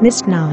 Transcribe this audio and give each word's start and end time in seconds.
Mist 0.00 0.26
9. 0.26 0.52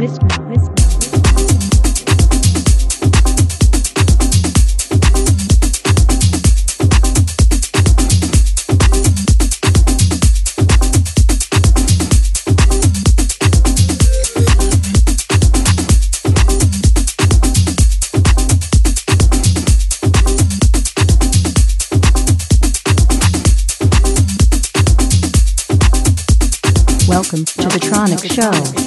Welcome 27.08 27.46
to 27.46 27.68
the 27.68 27.80
Tronic 27.82 28.32
Show. 28.34 28.81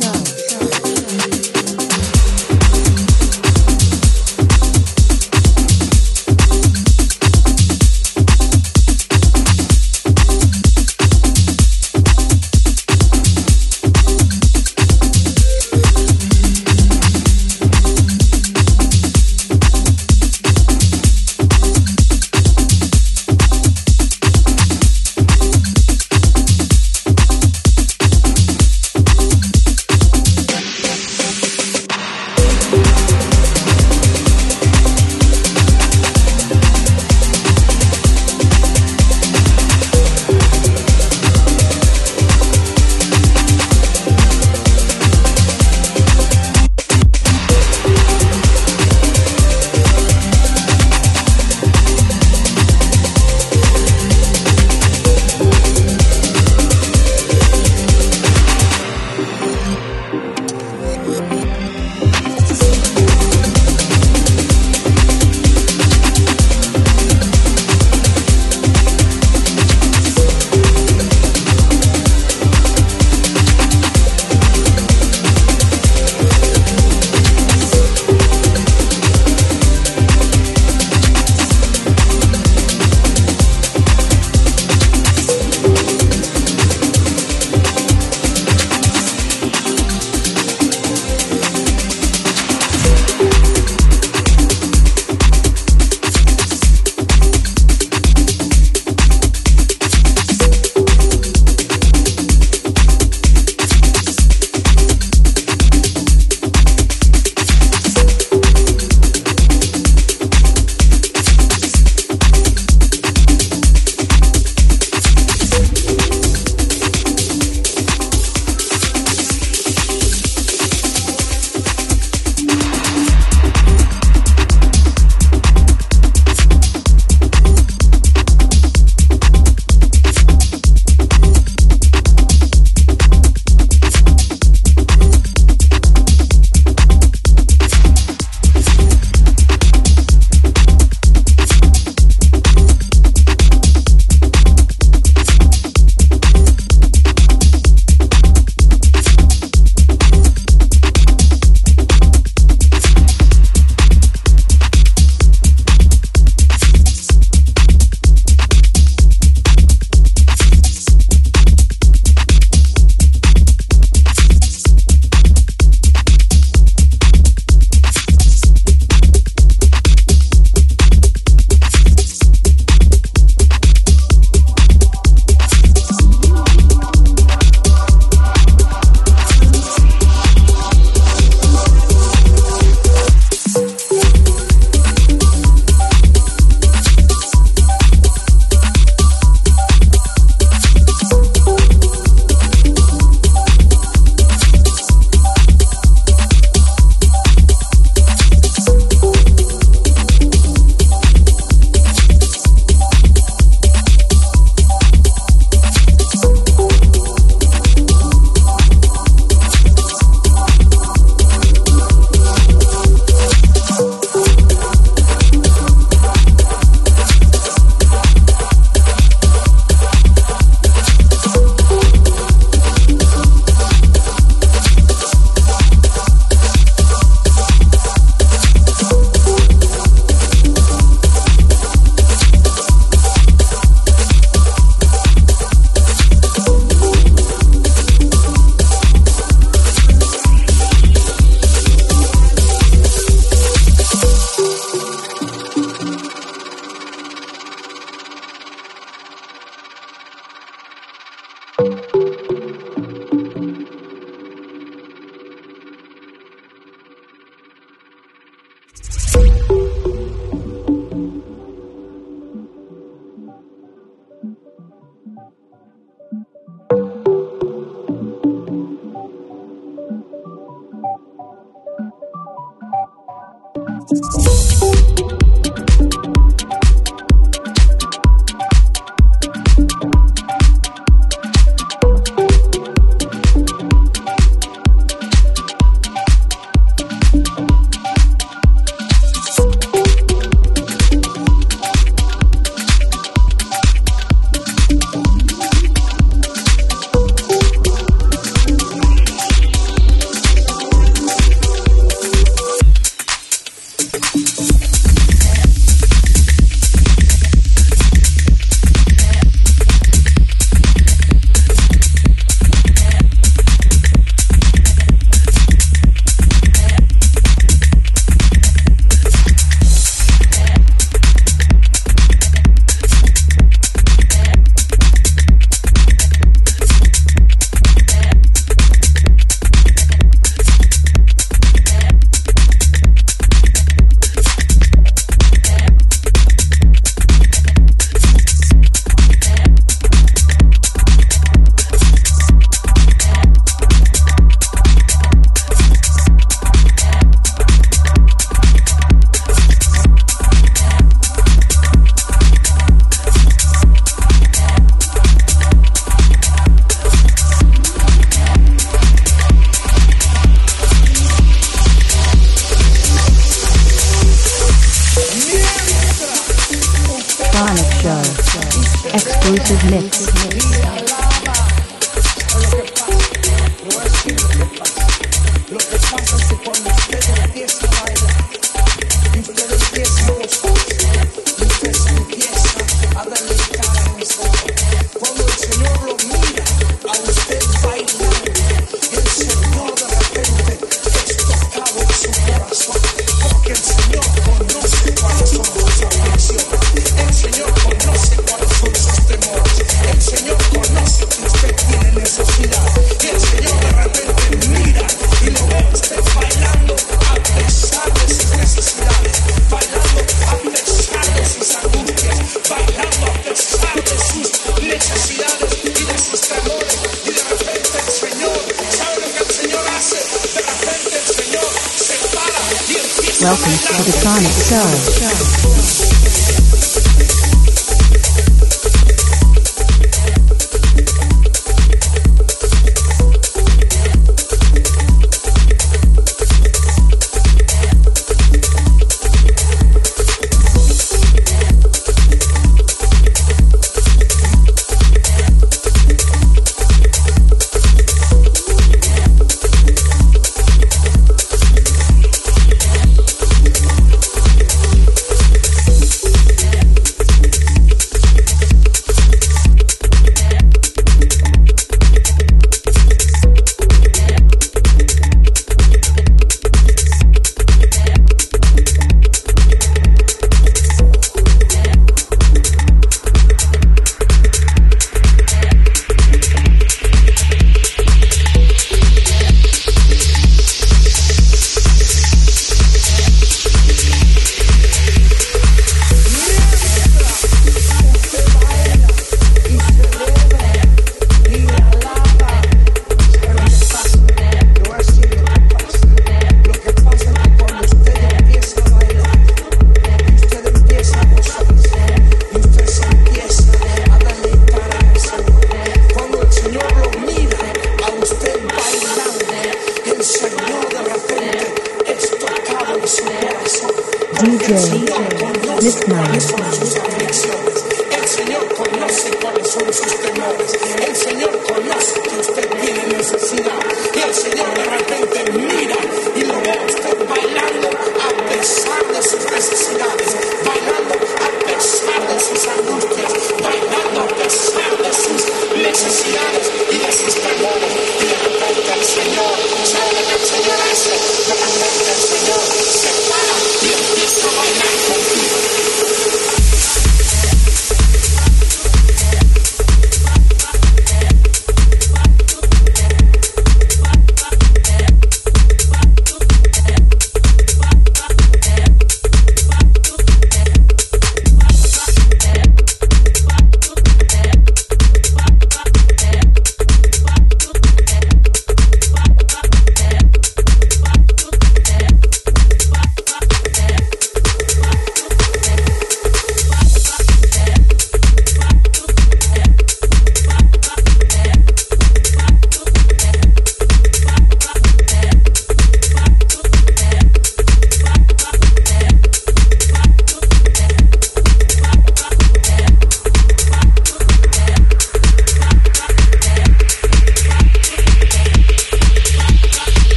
Welcome 423.25 423.53
to 423.53 423.83
the 423.85 423.97
Tronic 424.03 424.37
Show. 424.51 426.14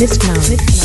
DJ 0.00 0.79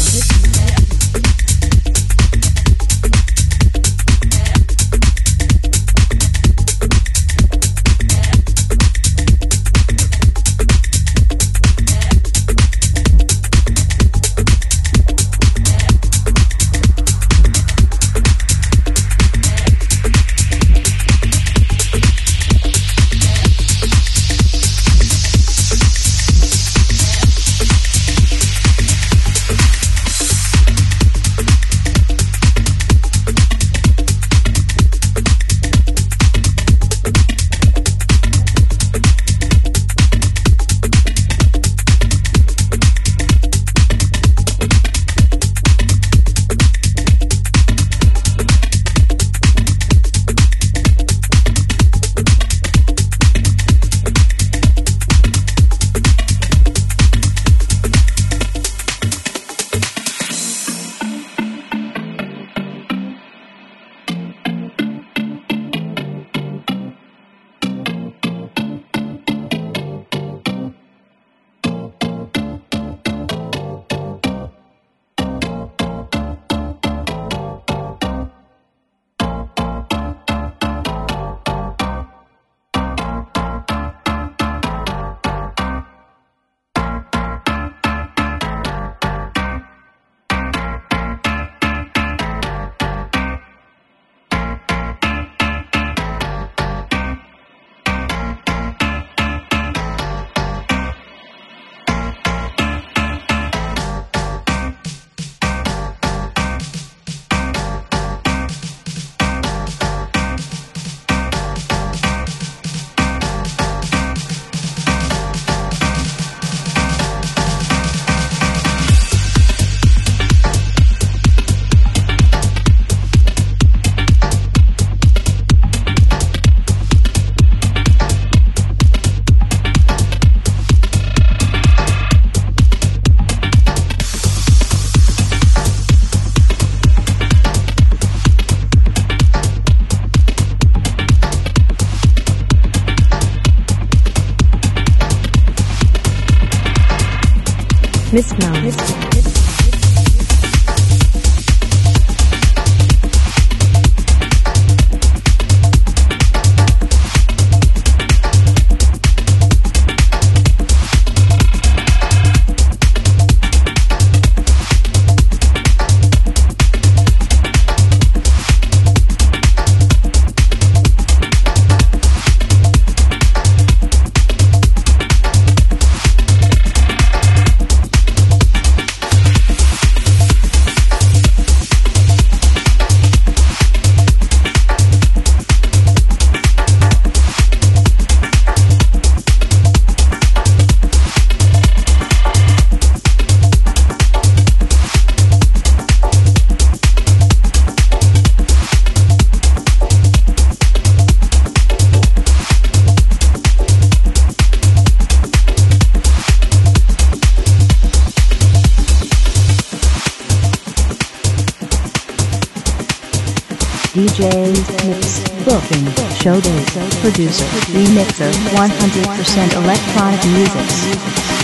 DJs, 213.96 214.88
mix, 214.90 215.22
booking, 215.46 215.86
show 216.20 216.42
showbiz, 216.42 217.00
producer, 217.00 217.46
remixer, 217.72 218.30
100% 218.52 219.54
electronic 219.54 220.26
music. 220.34 221.35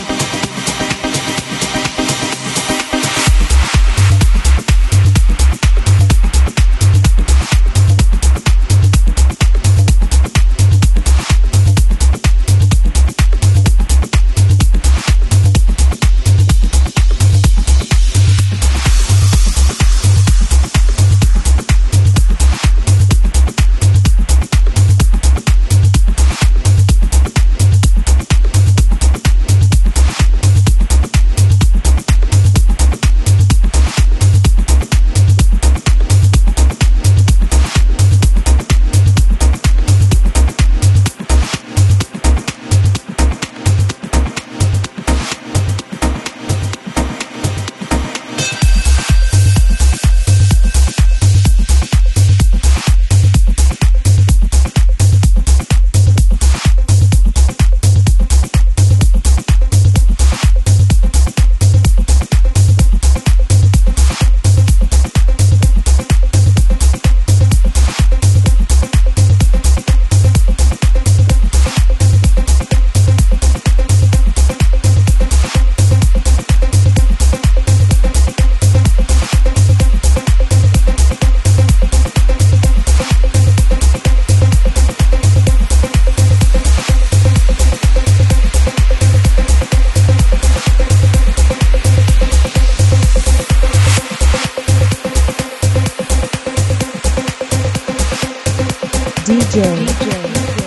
DJ, 99.25 99.62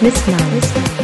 Miss 0.01 0.27
Nine. 0.29 1.04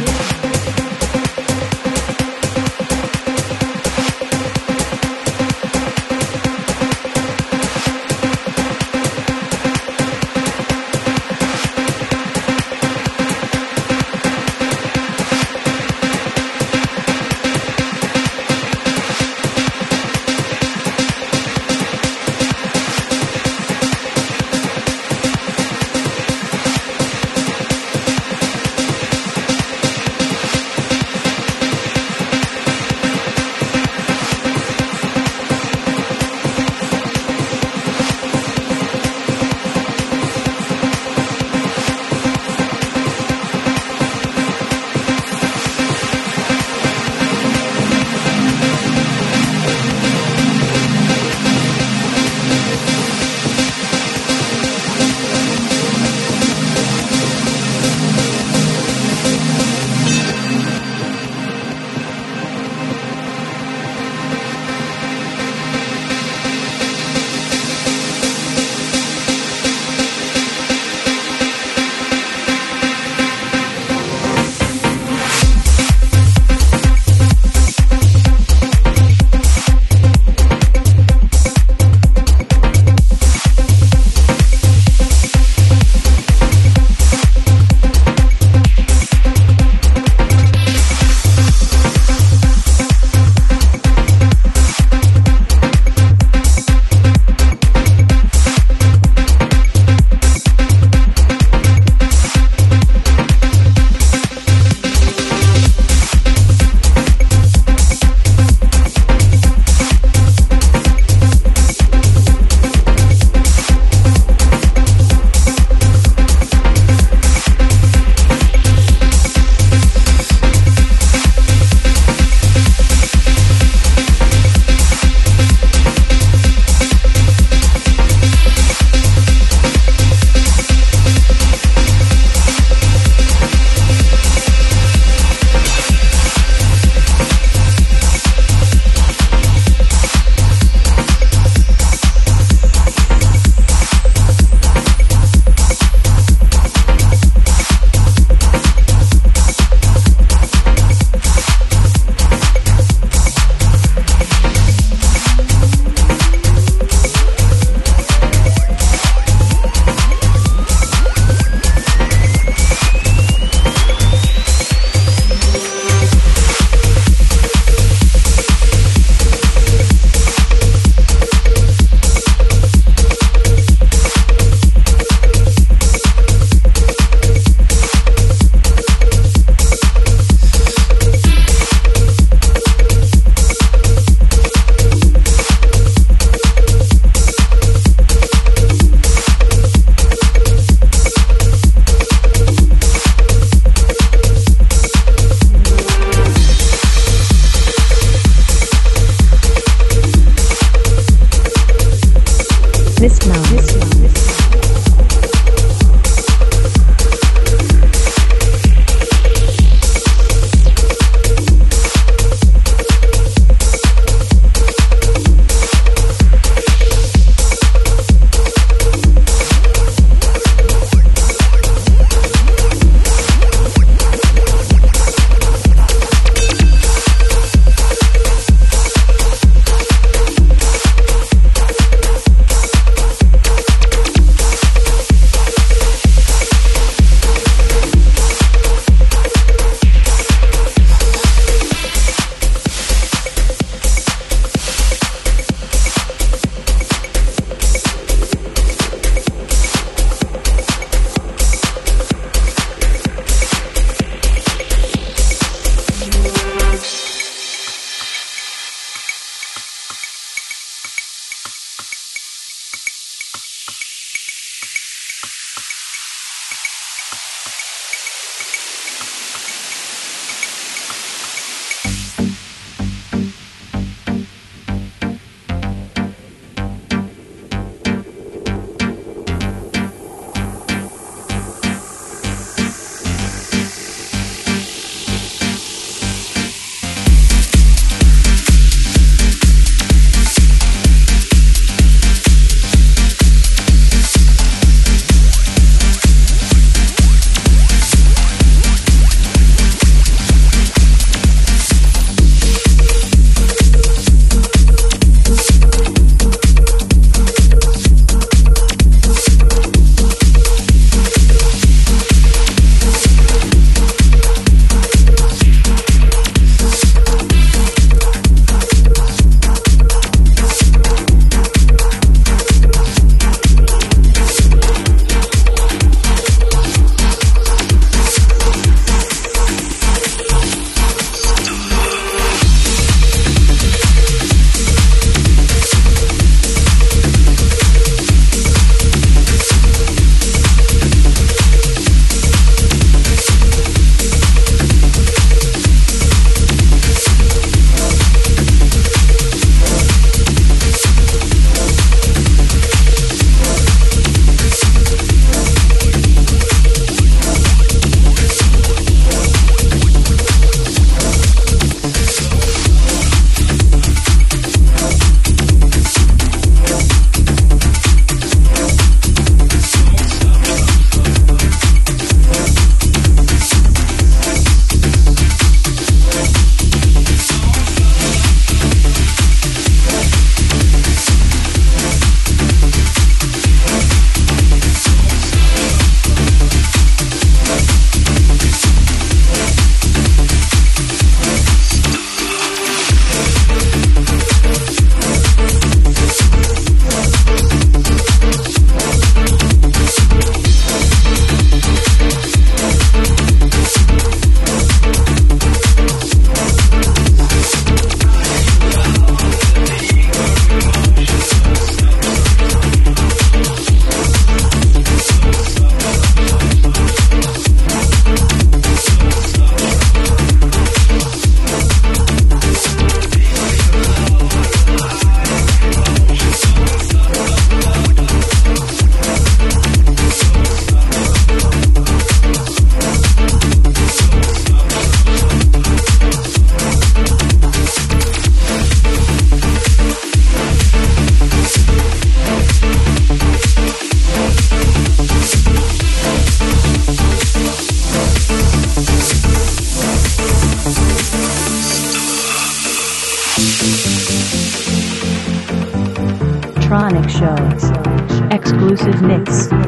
Tronic 457.21 457.61
Show. 457.61 458.35
Exclusive 458.35 458.99
mix. 459.03 459.60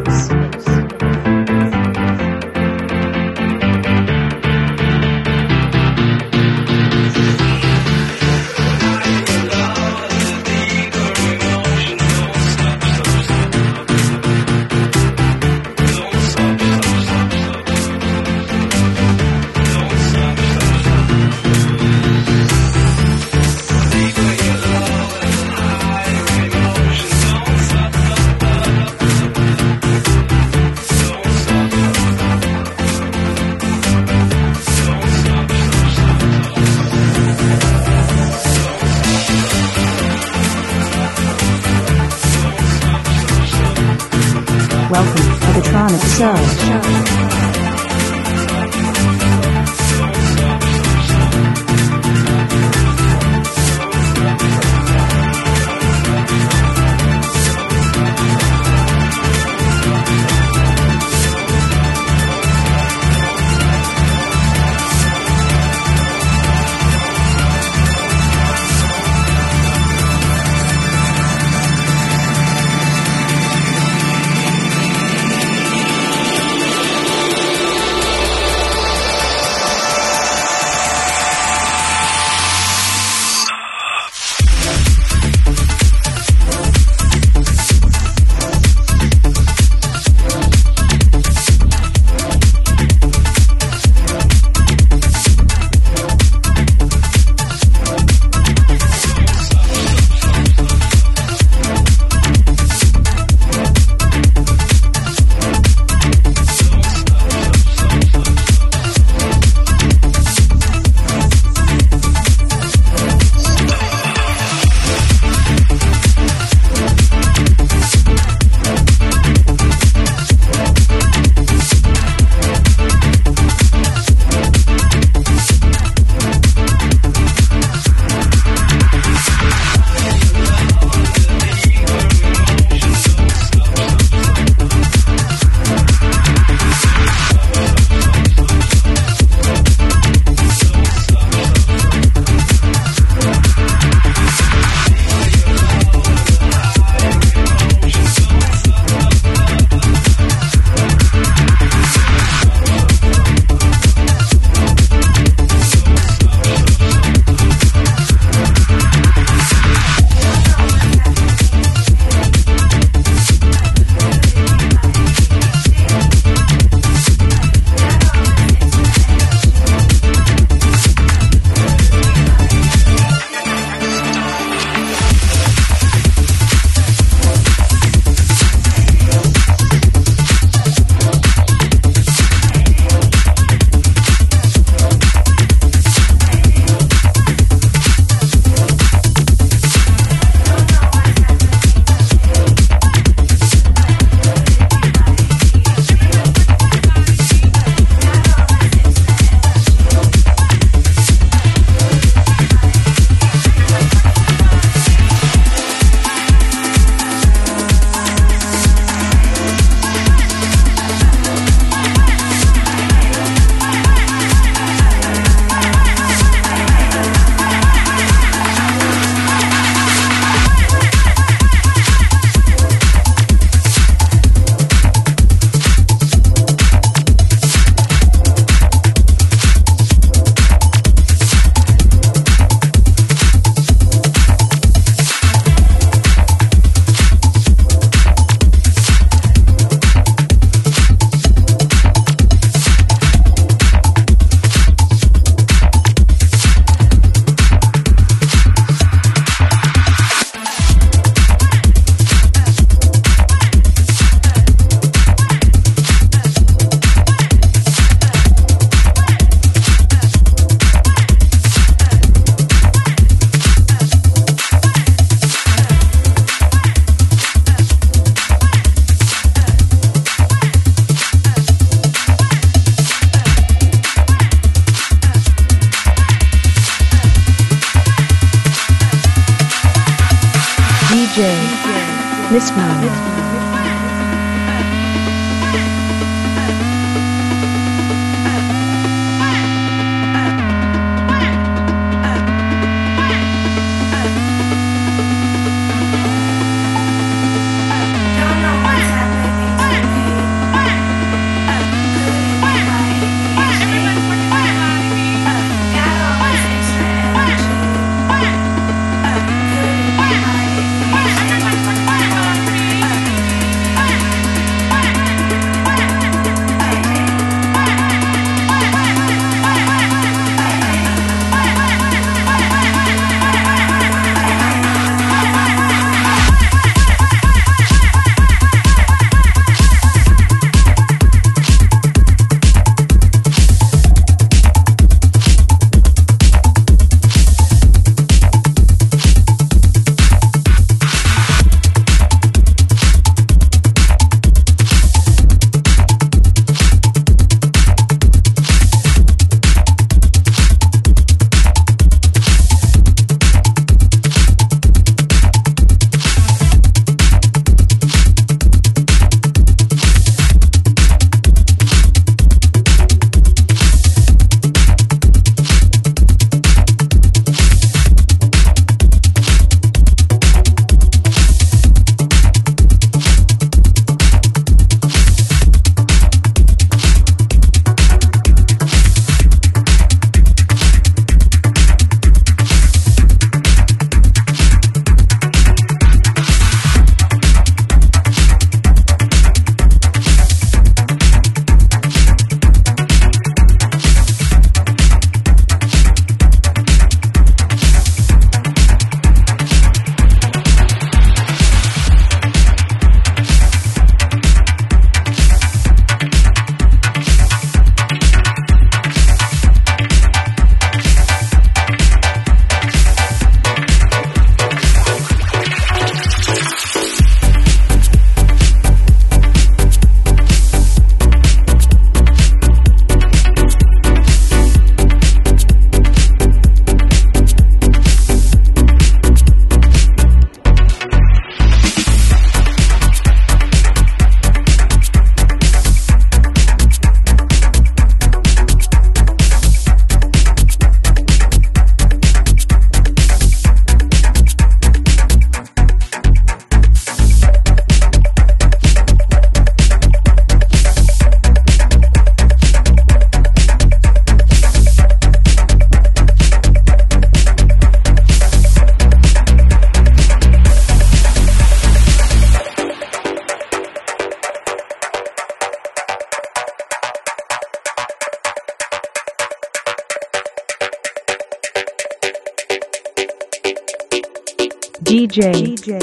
DJ 475.13 475.77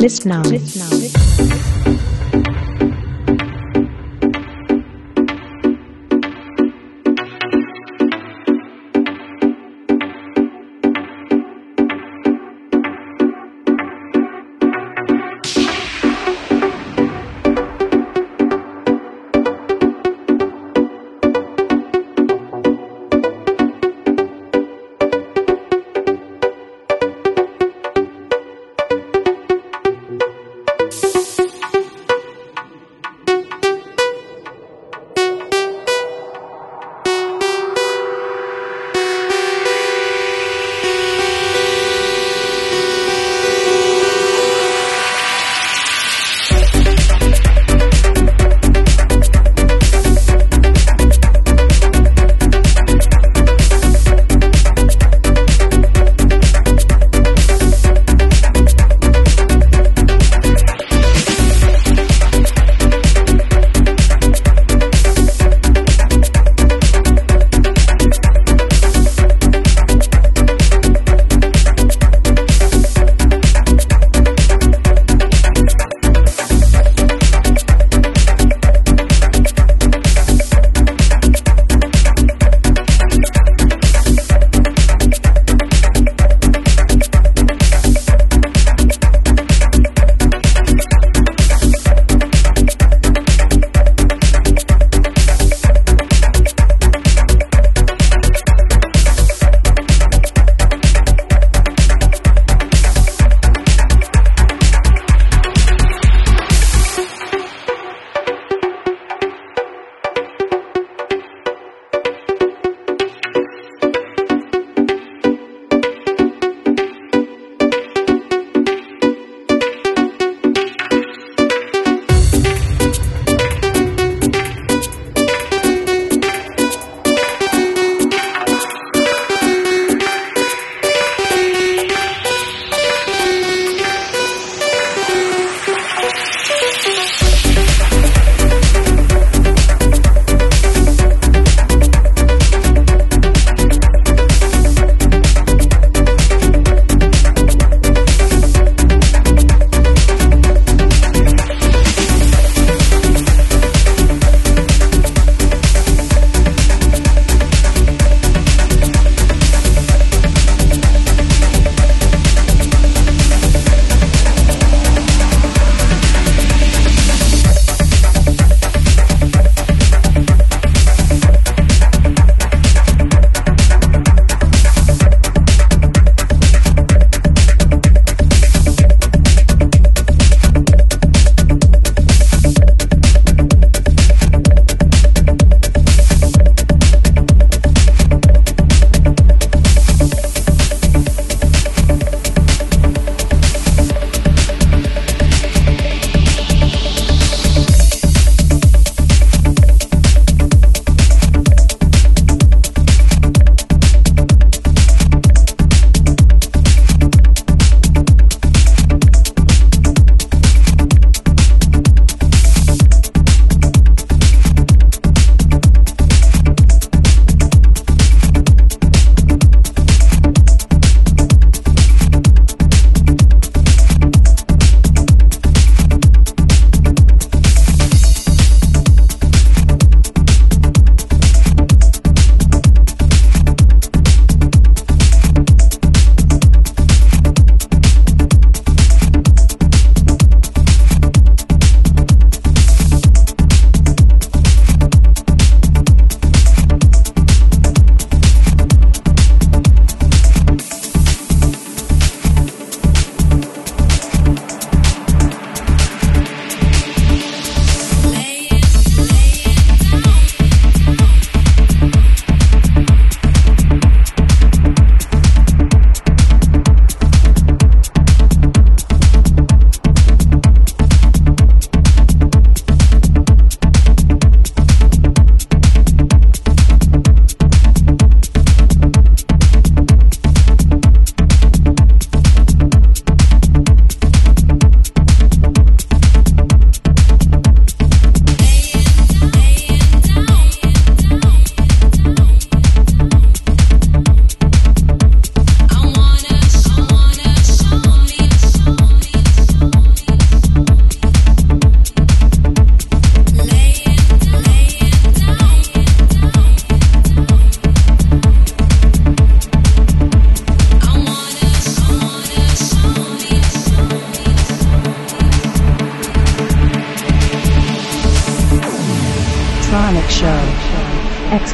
Misnow. 0.00 1.21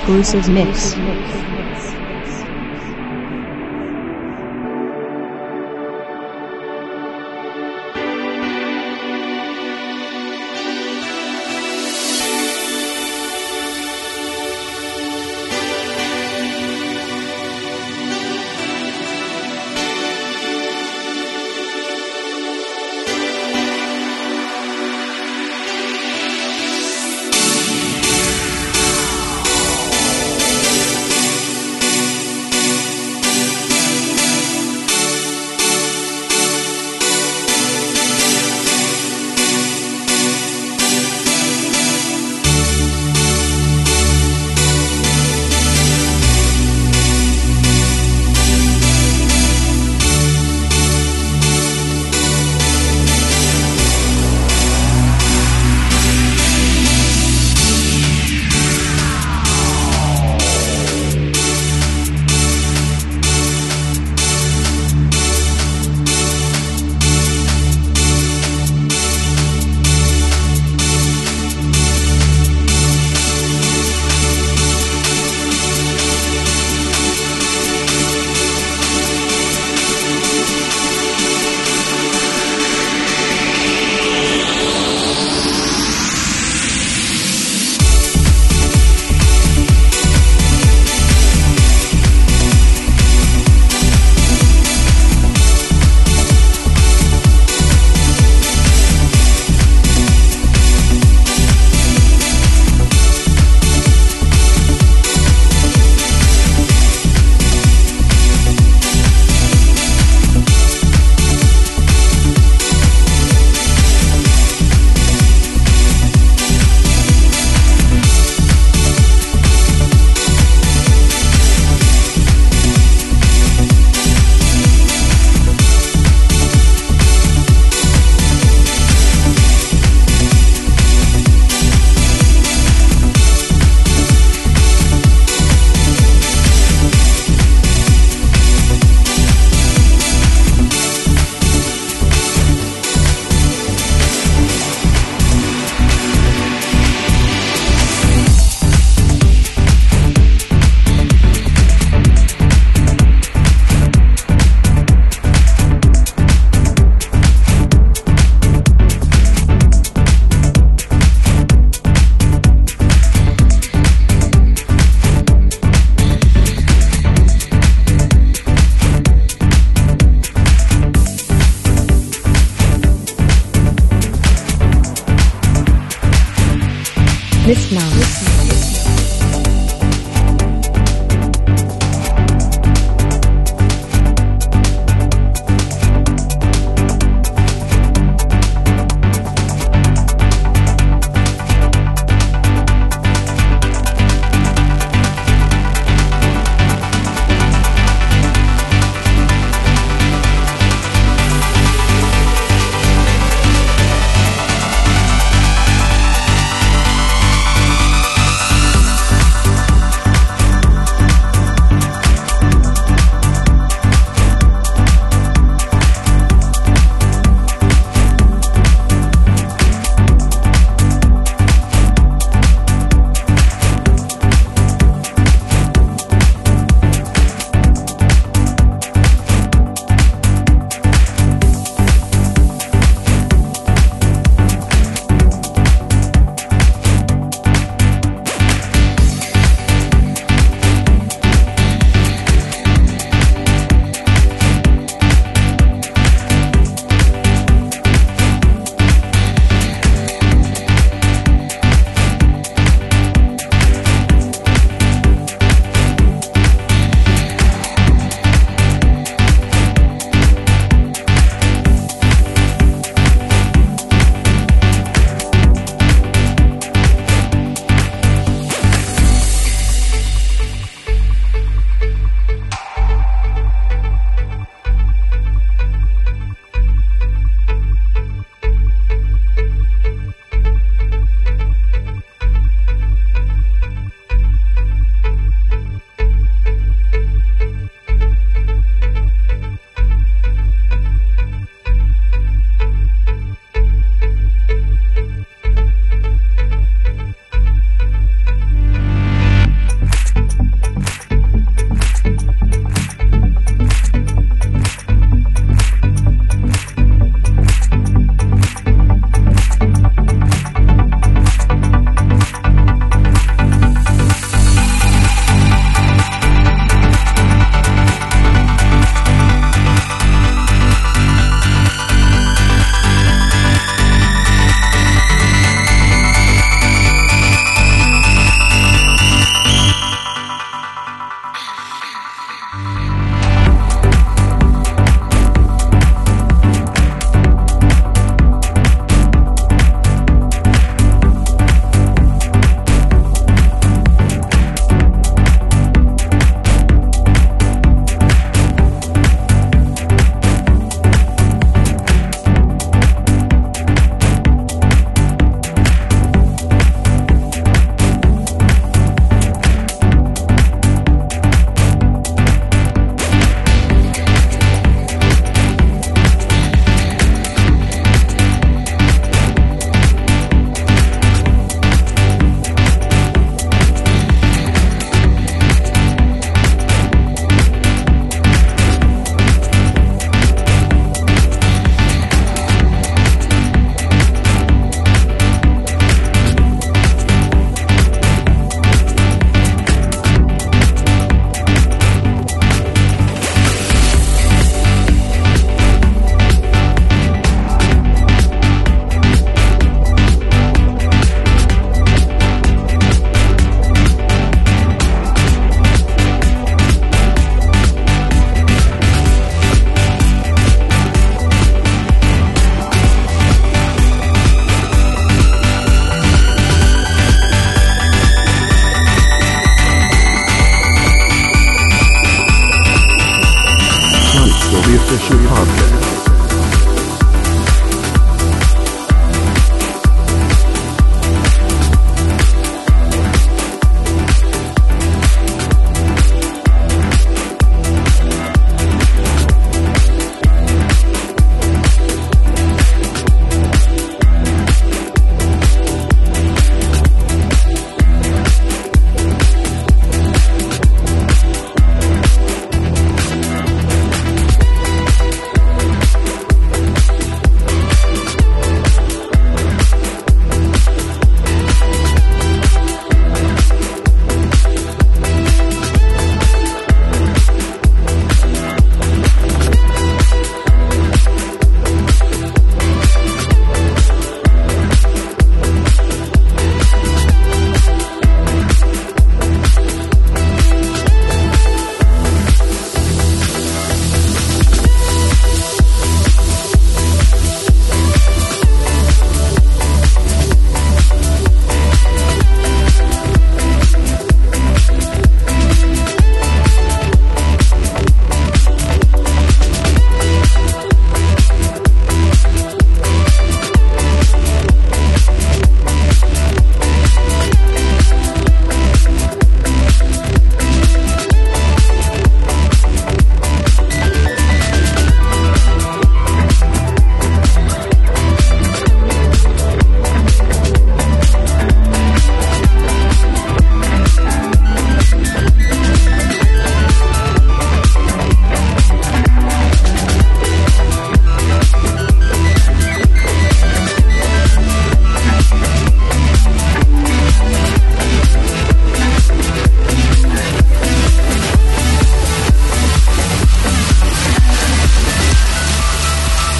Exclusive 0.09 0.49
mix. 0.49 1.48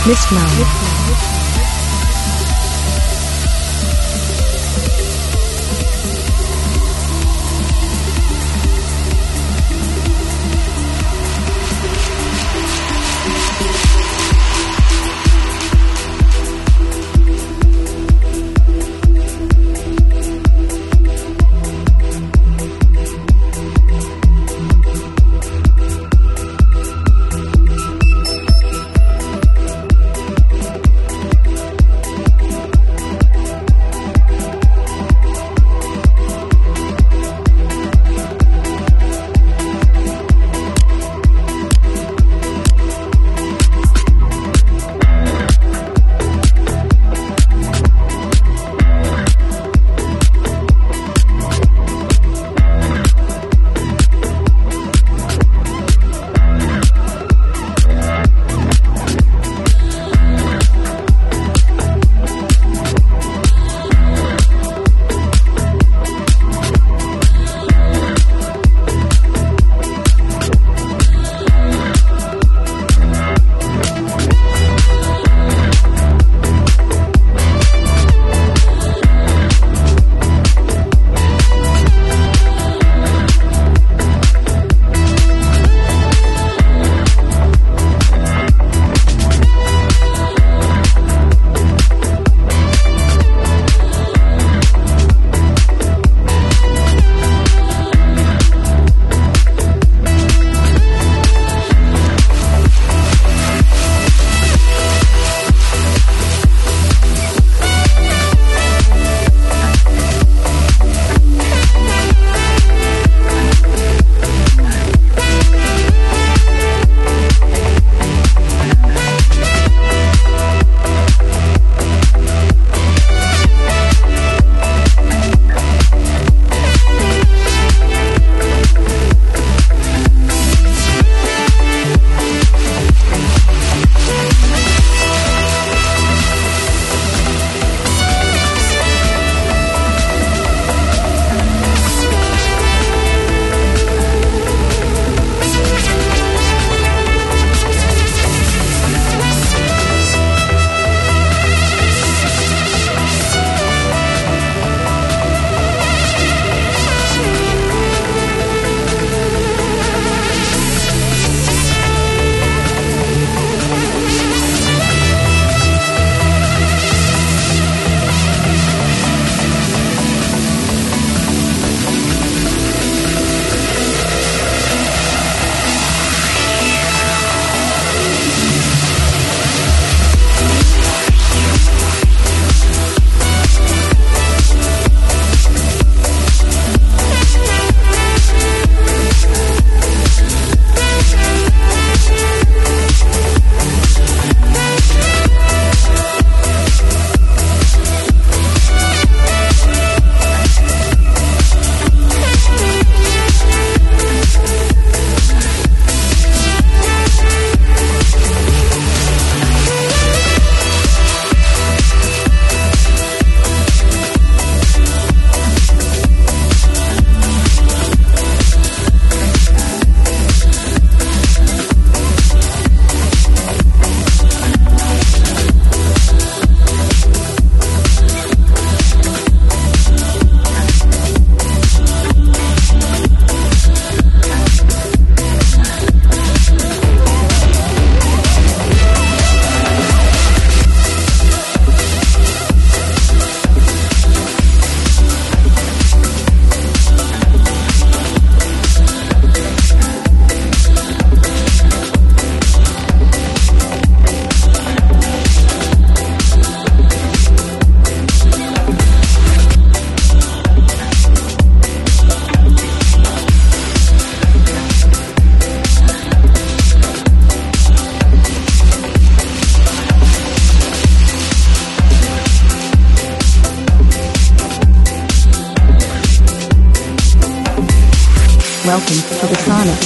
Miss 0.07 0.31
Now. 0.31 1.38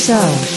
The 0.07 0.52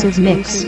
Exclusive 0.00 0.22
mix. 0.22 0.64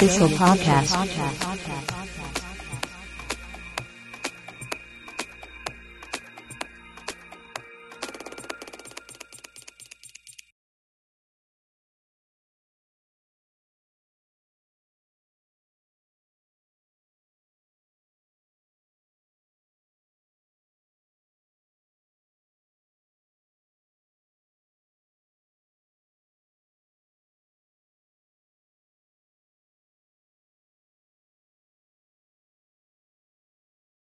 Official 0.00 0.28
podcast. 0.28 1.47